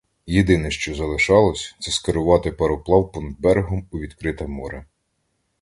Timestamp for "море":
4.47-4.85